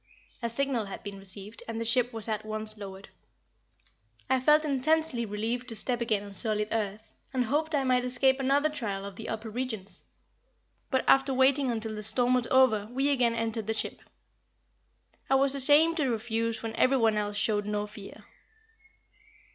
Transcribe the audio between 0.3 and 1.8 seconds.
A signal had been received and